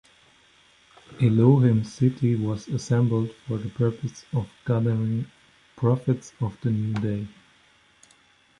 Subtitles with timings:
[1.21, 5.27] Elohim City was assembled for the purpose of gathering
[5.75, 7.27] "prophets of the New Day".